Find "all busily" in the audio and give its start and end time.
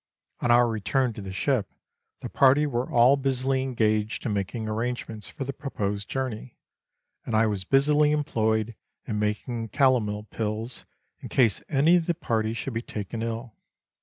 2.91-3.61